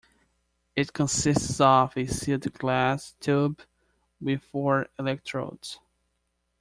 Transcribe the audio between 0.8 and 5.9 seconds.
consists of a sealed glass tube with four electrodes.